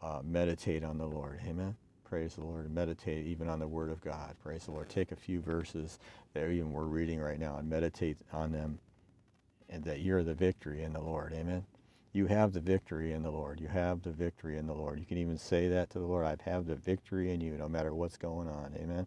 [0.00, 1.40] uh, meditate on the Lord.
[1.46, 1.76] Amen.
[2.04, 2.70] Praise the Lord.
[2.70, 4.34] Meditate even on the Word of God.
[4.42, 4.88] Praise the Lord.
[4.88, 5.98] Take a few verses
[6.34, 8.91] that even we're reading right now and meditate on them and
[9.80, 11.32] that you're the victory in the Lord.
[11.32, 11.64] Amen.
[12.12, 13.58] You have the victory in the Lord.
[13.58, 14.98] You have the victory in the Lord.
[15.00, 16.26] You can even say that to the Lord.
[16.26, 18.74] I have the victory in you no matter what's going on.
[18.76, 19.06] Amen.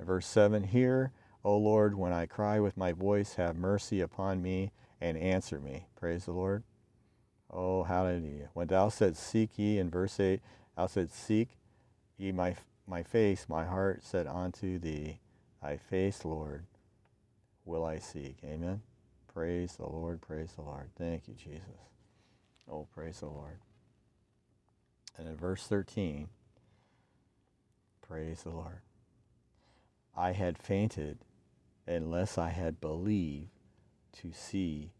[0.00, 1.12] verse 7 Hear,
[1.44, 5.86] O Lord, when I cry with my voice, have mercy upon me and answer me.
[5.94, 6.64] Praise the Lord.
[7.50, 8.50] Oh, hallelujah.
[8.52, 10.40] When thou said, Seek ye, in verse 8,
[10.76, 11.50] thou said, Seek
[12.18, 15.20] ye my, my face, my heart said unto thee,
[15.62, 16.64] Thy face, Lord,
[17.64, 18.36] will I seek.
[18.44, 18.82] Amen.
[19.40, 20.90] Praise the Lord, praise the Lord.
[20.98, 21.64] Thank you, Jesus.
[22.70, 23.56] Oh, praise the Lord.
[25.16, 26.28] And in verse 13,
[28.06, 28.82] praise the Lord.
[30.14, 31.20] I had fainted
[31.86, 33.48] unless I had believed
[34.20, 34.90] to see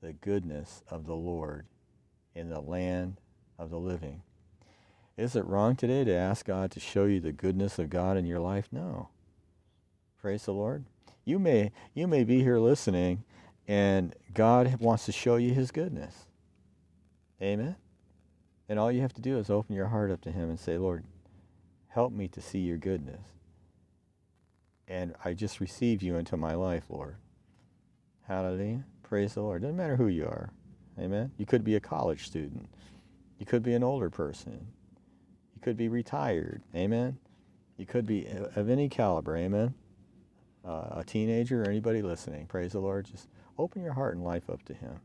[0.00, 1.66] the goodness of the Lord
[2.34, 3.20] in the land
[3.58, 4.22] of the living.
[5.18, 8.24] Is it wrong today to ask God to show you the goodness of God in
[8.24, 8.68] your life?
[8.72, 9.10] No.
[10.18, 10.86] Praise the Lord.
[11.26, 13.24] You may you may be here listening
[13.68, 16.26] and God wants to show you his goodness.
[17.40, 17.76] Amen.
[18.68, 20.78] And all you have to do is open your heart up to him and say,
[20.78, 21.04] "Lord,
[21.88, 23.26] help me to see your goodness."
[24.88, 27.16] And I just receive you into my life, Lord.
[28.22, 28.84] Hallelujah.
[29.02, 29.62] Praise the Lord.
[29.62, 30.50] Doesn't matter who you are.
[30.98, 31.32] Amen.
[31.36, 32.68] You could be a college student.
[33.38, 34.66] You could be an older person.
[35.54, 36.62] You could be retired.
[36.74, 37.18] Amen.
[37.76, 39.36] You could be of any caliber.
[39.36, 39.74] Amen.
[40.64, 42.46] Uh, a teenager or anybody listening.
[42.46, 43.06] Praise the Lord.
[43.06, 45.00] Just open your heart and life up to Him.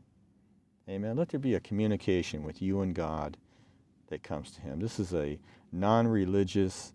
[0.88, 1.16] Amen.
[1.16, 3.36] Let there be a communication with you and God
[4.08, 4.80] that comes to Him.
[4.80, 5.38] This is a
[5.72, 6.94] non religious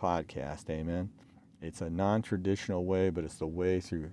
[0.00, 0.70] podcast.
[0.70, 1.10] Amen.
[1.60, 4.10] It's a non traditional way, but it's the way through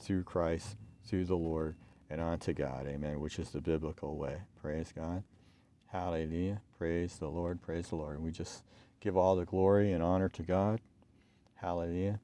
[0.00, 1.74] through Christ, through the Lord,
[2.10, 2.86] and onto God.
[2.86, 3.20] Amen.
[3.20, 4.38] Which is the biblical way.
[4.60, 5.24] Praise God.
[5.86, 6.60] Hallelujah.
[6.76, 7.60] Praise the Lord.
[7.62, 8.16] Praise the Lord.
[8.16, 8.62] And we just
[9.00, 10.80] give all the glory and honor to God.
[11.54, 12.20] Hallelujah.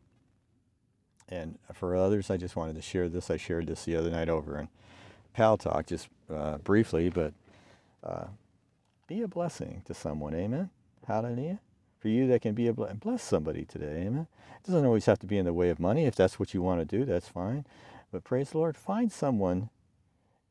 [1.28, 3.30] And for others, I just wanted to share this.
[3.30, 4.68] I shared this the other night over in
[5.36, 7.32] Paltalk, just uh, briefly, but
[8.02, 8.26] uh,
[9.06, 10.34] be a blessing to someone.
[10.34, 10.70] Amen.
[11.06, 11.60] Hallelujah.
[11.98, 12.98] For you, that can be a blessing.
[12.98, 14.04] Bless somebody today.
[14.06, 14.26] Amen.
[14.60, 16.04] It doesn't always have to be in the way of money.
[16.04, 17.64] If that's what you want to do, that's fine.
[18.12, 18.76] But praise the Lord.
[18.76, 19.70] Find someone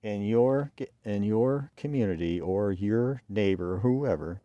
[0.02, 0.72] in your
[1.06, 4.42] in your community or your neighbor, whoever,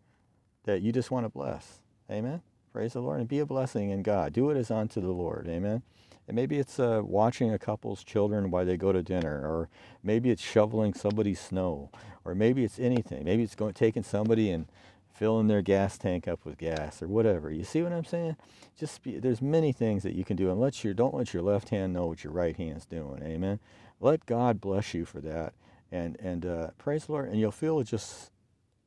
[0.65, 1.81] that you just want to bless.
[2.11, 2.43] Amen.
[2.73, 4.33] Praise the Lord and be a blessing in God.
[4.33, 5.49] Do it as unto the Lord.
[5.49, 5.83] Amen.
[6.29, 9.71] And maybe it's uh, watching a couple's children while they go to dinner, or
[10.03, 11.91] maybe it's shoveling somebody's snow,
[12.25, 13.25] or maybe it's anything.
[13.25, 14.67] Maybe it's going taking somebody and
[15.11, 17.51] filling their gas tank up with gas, or whatever.
[17.51, 18.37] You see what I'm saying?
[18.79, 21.43] Just be, there's many things that you can do, and let your don't let your
[21.43, 23.23] left hand know what your right hand's doing.
[23.23, 23.59] Amen.
[23.99, 25.55] Let God bless you for that,
[25.91, 28.31] and and uh, praise the Lord, and you'll feel just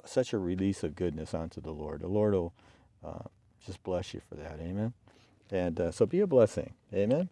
[0.06, 2.02] such a release of goodness onto the Lord.
[2.02, 2.54] The Lord will
[3.04, 3.28] uh,
[3.66, 4.60] just bless you for that.
[4.62, 4.94] Amen.
[5.52, 6.74] And uh, so be a blessing.
[6.94, 7.30] Amen.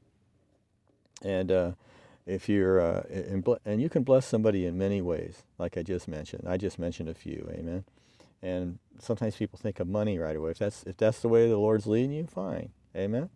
[1.24, 1.72] And uh,
[2.26, 6.08] if you're, uh, in, and you can bless somebody in many ways, like I just
[6.08, 6.48] mentioned.
[6.48, 7.50] I just mentioned a few.
[7.52, 7.86] Amen.
[8.42, 10.52] And sometimes people think of money right away.
[10.52, 12.70] If that's if that's the way the Lord's leading you, fine.
[12.96, 13.30] Amen.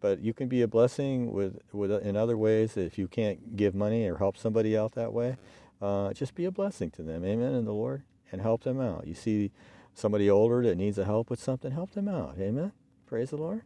[0.00, 2.76] But you can be a blessing with, with in other ways.
[2.76, 5.36] If you can't give money or help somebody out that way,
[5.82, 7.24] uh, just be a blessing to them.
[7.24, 7.54] Amen.
[7.54, 9.06] In the Lord and help them out.
[9.06, 9.50] You see
[9.94, 12.36] somebody older that needs a help with something, help them out.
[12.38, 12.72] Amen.
[13.06, 13.62] Praise the Lord.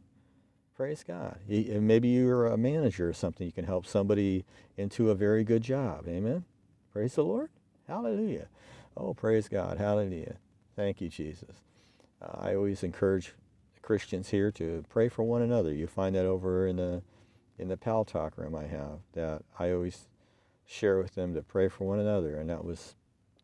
[0.82, 1.38] Praise God.
[1.46, 3.46] Maybe you're a manager or something.
[3.46, 4.44] You can help somebody
[4.76, 6.08] into a very good job.
[6.08, 6.44] Amen.
[6.92, 7.50] Praise the Lord.
[7.86, 8.48] Hallelujah.
[8.96, 9.78] Oh, praise God.
[9.78, 10.38] Hallelujah.
[10.74, 11.62] Thank you, Jesus.
[12.20, 13.32] Uh, I always encourage
[13.80, 15.72] Christians here to pray for one another.
[15.72, 17.02] You find that over in the
[17.60, 20.08] in the Paltalk room I have that I always
[20.66, 22.96] share with them to pray for one another, and that was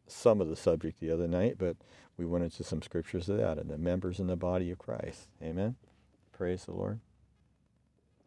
[0.08, 1.54] some of the subject the other night.
[1.56, 1.76] But
[2.16, 5.28] we went into some scriptures of that and the members in the body of Christ.
[5.40, 5.76] Amen.
[6.32, 6.98] Praise the Lord.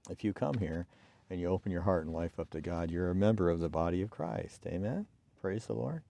[0.10, 0.88] If you come here
[1.30, 3.70] and you open your heart and life up to God, you're a member of the
[3.70, 4.66] body of Christ.
[4.68, 5.06] Amen.
[5.42, 6.02] Praise the Lord.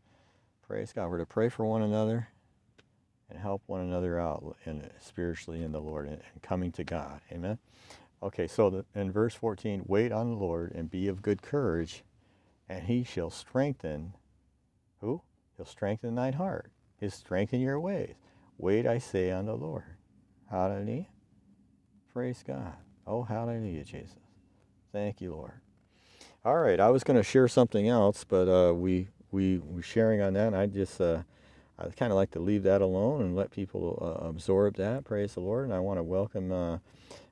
[0.67, 1.09] Praise God.
[1.09, 2.29] We're to pray for one another
[3.29, 7.21] and help one another out in, spiritually in the Lord and, and coming to God.
[7.31, 7.57] Amen.
[8.23, 12.03] Okay, so the, in verse 14, wait on the Lord and be of good courage,
[12.69, 14.13] and he shall strengthen
[14.99, 15.21] who?
[15.57, 16.71] He'll strengthen thine heart.
[16.99, 18.13] He'll strengthen your ways.
[18.57, 19.83] Wait, I say, on the Lord.
[20.49, 21.07] Hallelujah.
[22.13, 22.73] Praise God.
[23.11, 24.15] Oh, hallelujah, Jesus.
[24.93, 25.51] Thank you, Lord.
[26.45, 30.21] All right, I was going to share something else, but uh, we we were sharing
[30.21, 31.23] on that, I just uh,
[31.77, 35.03] I kind of like to leave that alone and let people uh, absorb that.
[35.03, 36.77] Praise the Lord, and I want to welcome uh,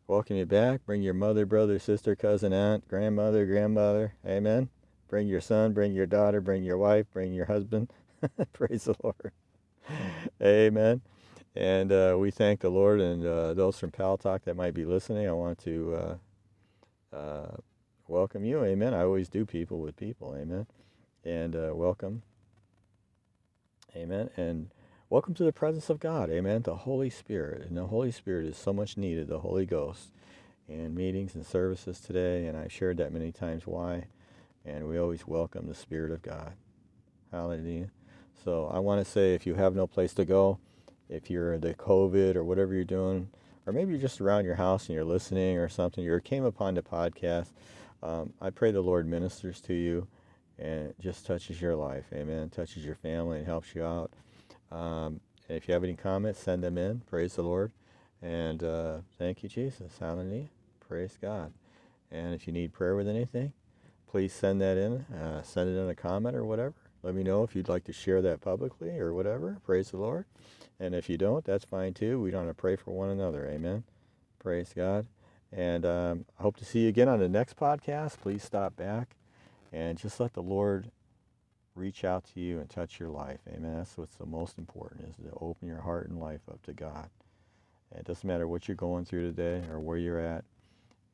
[0.06, 0.86] welcome you back.
[0.86, 4.16] Bring your mother, brother, sister, cousin, aunt, grandmother, grandmother.
[4.28, 4.68] Amen.
[5.08, 7.90] Bring your son, bring your daughter, bring your wife, bring your husband.
[8.52, 9.32] Praise the Lord.
[10.44, 11.02] Amen.
[11.56, 15.28] And uh, we thank the Lord and uh, those from Paltalk that might be listening.
[15.28, 16.18] I want to
[17.14, 17.58] uh, uh,
[18.08, 18.64] welcome you.
[18.64, 18.94] Amen.
[18.94, 20.36] I always do people with people.
[20.40, 20.68] Amen.
[21.26, 22.22] And uh, welcome.
[23.96, 24.30] Amen.
[24.38, 24.70] And
[25.10, 26.30] welcome to the presence of God.
[26.30, 26.62] Amen.
[26.62, 27.68] The Holy Spirit.
[27.68, 30.14] And the Holy Spirit is so much needed, the Holy Ghost,
[30.68, 32.46] in meetings and services today.
[32.46, 34.06] And I've shared that many times why.
[34.64, 36.54] And we always welcome the Spirit of God.
[37.32, 37.90] Hallelujah.
[38.44, 40.60] So I want to say if you have no place to go,
[41.10, 43.30] if you're the COVID or whatever you're doing,
[43.66, 46.76] or maybe you're just around your house and you're listening or something, you came upon
[46.76, 47.50] the podcast,
[48.02, 50.08] um, I pray the Lord ministers to you
[50.58, 52.06] and just touches your life.
[52.14, 52.50] Amen.
[52.50, 54.12] Touches your family and helps you out.
[54.72, 55.20] Um,
[55.50, 57.00] And if you have any comments, send them in.
[57.10, 57.72] Praise the Lord.
[58.22, 59.98] And uh, thank you, Jesus.
[60.00, 60.50] Hallelujah.
[60.88, 61.54] Praise God.
[62.12, 63.54] And if you need prayer with anything,
[64.08, 65.06] please send that in.
[65.16, 66.76] Uh, send it in a comment or whatever.
[67.02, 69.58] Let me know if you'd like to share that publicly or whatever.
[69.64, 70.26] Praise the Lord.
[70.80, 72.20] And if you don't, that's fine too.
[72.20, 73.48] We don't have to pray for one another.
[73.48, 73.84] Amen.
[74.40, 75.08] Praise God.
[75.52, 78.20] And um, I hope to see you again on the next podcast.
[78.20, 79.16] Please stop back
[79.72, 80.92] and just let the Lord
[81.76, 83.40] reach out to you and touch your life.
[83.48, 83.78] Amen.
[83.78, 87.10] That's what's the most important is to open your heart and life up to God.
[87.92, 90.44] And it doesn't matter what you're going through today or where you're at.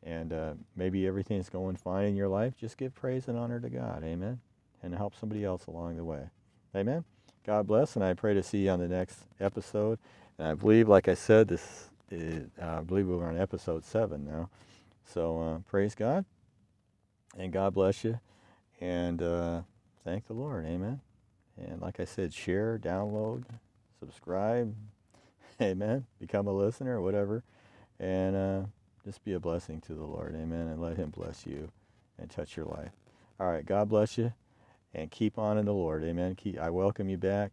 [0.04, 2.54] And uh, maybe everything's going fine in your life.
[2.58, 4.04] Just give praise and honor to God.
[4.04, 4.40] Amen.
[4.86, 6.30] And help somebody else along the way.
[6.76, 7.04] Amen.
[7.44, 7.96] God bless.
[7.96, 9.98] And I pray to see you on the next episode.
[10.38, 14.50] And I believe, like I said, this is, I believe we're on episode seven now.
[15.04, 16.26] So uh, praise God.
[17.36, 18.20] And God bless you.
[18.80, 19.62] And uh,
[20.04, 20.66] thank the Lord.
[20.66, 21.02] Amen.
[21.58, 23.44] And like I said, share, download,
[24.00, 24.76] subscribe.
[25.62, 26.06] Amen.
[26.20, 27.44] Become a listener, whatever.
[28.00, 28.62] And uh,
[29.04, 30.36] just be a blessing to the Lord.
[30.36, 30.68] Amen.
[30.68, 31.70] And let Him bless you
[32.20, 32.92] and touch your life.
[33.40, 33.66] All right.
[33.66, 34.34] God bless you.
[34.96, 36.06] And keep on in the Lord.
[36.06, 36.36] Amen.
[36.36, 37.52] Keep, I welcome you back.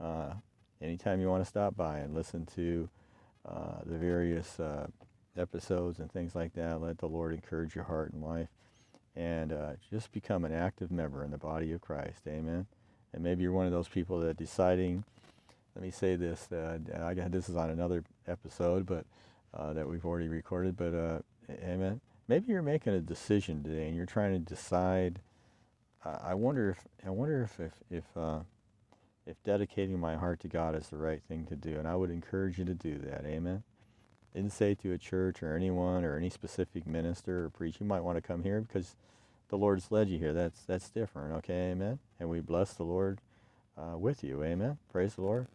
[0.00, 0.32] Uh,
[0.80, 2.88] anytime you want to stop by and listen to
[3.46, 4.86] uh, the various uh,
[5.36, 8.48] episodes and things like that, let the Lord encourage your heart and life
[9.14, 12.22] and uh, just become an active member in the body of Christ.
[12.26, 12.66] Amen.
[13.12, 15.04] And maybe you're one of those people that deciding.
[15.74, 16.48] Let me say this.
[16.50, 19.04] I got this is on another episode, but
[19.52, 20.74] uh, that we've already recorded.
[20.74, 21.18] But uh,
[21.50, 22.00] amen.
[22.28, 25.20] Maybe you're making a decision today, and you're trying to decide.
[26.04, 28.40] I wonder if I wonder if if if, uh,
[29.26, 32.10] if dedicating my heart to God is the right thing to do, and I would
[32.10, 33.24] encourage you to do that.
[33.26, 33.62] Amen
[34.34, 38.02] didn't say to a church or anyone or any specific minister or preach, you might
[38.04, 38.94] want to come here because
[39.48, 40.32] the Lord's led you here.
[40.32, 41.34] That's that's different.
[41.38, 41.98] Okay, amen.
[42.20, 43.20] And we bless the Lord
[43.76, 44.42] uh, with you.
[44.44, 44.78] Amen.
[44.92, 45.48] Praise the Lord.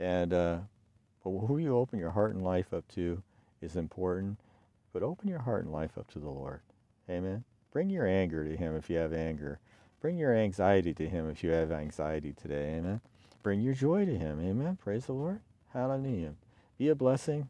[0.00, 0.58] And uh,
[1.22, 3.22] but who you open your heart and life up to
[3.60, 4.38] is important.
[4.92, 6.60] But open your heart and life up to the Lord.
[7.10, 7.44] Amen.
[7.72, 9.58] Bring your anger to Him if you have anger.
[10.02, 12.74] Bring your anxiety to Him if you have anxiety today.
[12.76, 13.00] Amen.
[13.42, 14.40] Bring your joy to Him.
[14.40, 14.76] Amen.
[14.82, 15.40] Praise the Lord.
[15.72, 16.34] Hallelujah.
[16.76, 17.48] Be a blessing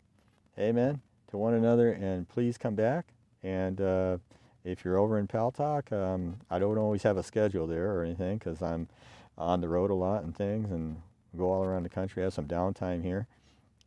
[0.59, 1.93] amen, to one another.
[1.93, 3.07] And please come back.
[3.43, 4.19] And uh,
[4.65, 8.39] if you're over in Paltalk, um, I don't always have a schedule there or anything
[8.39, 8.89] because I'm
[9.37, 11.01] on the road a lot and things and
[11.37, 12.23] go all around the country.
[12.23, 13.27] I have some downtime here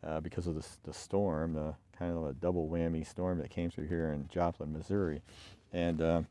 [0.03, 3.69] uh, because of the, the storm, the kind of a double whammy storm that came
[3.69, 5.21] through here in Joplin, Missouri.
[5.71, 6.21] And uh,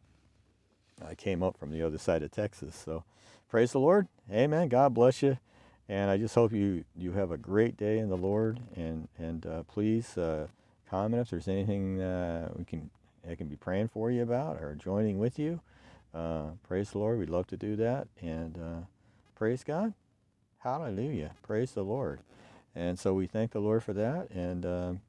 [1.07, 2.75] I came up from the other side of Texas.
[2.75, 3.05] So
[3.49, 4.09] praise the Lord.
[4.31, 4.69] Amen.
[4.69, 5.39] God bless you.
[5.89, 8.61] And I just hope you, you have a great day in the Lord.
[8.75, 10.47] And, and uh, please uh,
[10.89, 12.91] comment if there's anything uh, we can,
[13.29, 15.61] I can be praying for you about or joining with you.
[16.15, 17.19] Uh, praise the Lord.
[17.19, 18.09] We'd love to do that.
[18.23, 18.87] And uh,
[19.35, 19.93] praise God.
[20.59, 21.33] Hallelujah.
[21.43, 22.21] Praise the Lord.
[22.75, 24.31] And so we thank the Lord for that.
[24.31, 25.01] And um,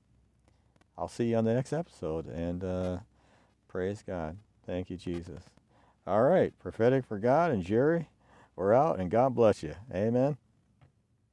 [0.97, 2.27] I'll see you on the next episode.
[2.27, 2.97] And uh,
[3.67, 4.37] praise God.
[4.65, 5.54] Thank you, Jesus.
[6.07, 6.53] All right.
[6.59, 8.09] Prophetic for God and Jerry,
[8.55, 8.99] we're out.
[8.99, 9.75] And God bless you.
[9.93, 10.37] Amen.